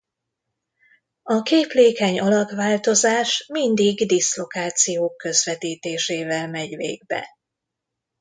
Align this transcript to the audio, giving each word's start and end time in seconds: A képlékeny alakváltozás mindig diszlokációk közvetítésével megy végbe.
A 1.23 1.41
képlékeny 1.41 2.19
alakváltozás 2.19 3.45
mindig 3.47 4.05
diszlokációk 4.07 5.17
közvetítésével 5.17 6.47
megy 6.49 6.75
végbe. 6.75 7.27